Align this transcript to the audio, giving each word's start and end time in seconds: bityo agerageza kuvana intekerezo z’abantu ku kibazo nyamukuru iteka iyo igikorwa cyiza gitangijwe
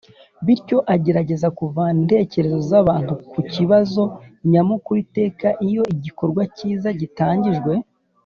bityo 0.45 0.77
agerageza 0.93 1.47
kuvana 1.57 1.97
intekerezo 2.03 2.57
z’abantu 2.69 3.13
ku 3.31 3.39
kibazo 3.53 4.03
nyamukuru 4.51 4.97
iteka 5.05 5.47
iyo 5.67 5.83
igikorwa 5.95 6.41
cyiza 6.55 6.89
gitangijwe 7.01 7.73